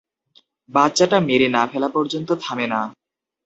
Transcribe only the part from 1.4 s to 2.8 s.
না ফেলা পর্যন্ত থামে